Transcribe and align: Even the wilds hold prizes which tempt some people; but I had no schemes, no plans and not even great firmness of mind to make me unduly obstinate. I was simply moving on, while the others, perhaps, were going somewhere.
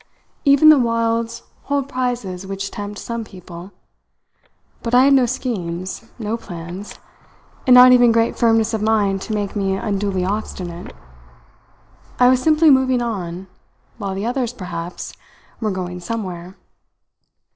Even 0.45 0.69
the 0.69 0.79
wilds 0.79 1.43
hold 1.65 1.87
prizes 1.87 2.47
which 2.47 2.71
tempt 2.71 2.97
some 2.97 3.23
people; 3.23 3.71
but 4.81 4.95
I 4.95 5.03
had 5.03 5.13
no 5.13 5.27
schemes, 5.27 6.05
no 6.17 6.37
plans 6.37 6.95
and 7.67 7.75
not 7.75 7.91
even 7.91 8.11
great 8.11 8.35
firmness 8.35 8.73
of 8.73 8.81
mind 8.81 9.21
to 9.21 9.33
make 9.35 9.55
me 9.55 9.75
unduly 9.77 10.25
obstinate. 10.25 10.95
I 12.17 12.29
was 12.29 12.41
simply 12.41 12.71
moving 12.71 13.03
on, 13.03 13.45
while 13.99 14.15
the 14.15 14.25
others, 14.25 14.53
perhaps, 14.53 15.13
were 15.59 15.69
going 15.69 15.99
somewhere. 15.99 16.55